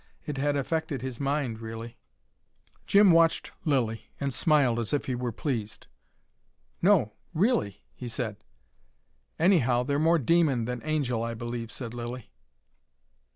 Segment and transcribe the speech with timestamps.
[0.25, 1.99] It had affected his mind really."
[2.87, 5.85] Jim watched Lilly, and smiled as if he were pleased.
[6.81, 8.37] "No really!" he said.
[9.37, 12.31] "Anyhow they're more demon than angel, I believe," said Lilly.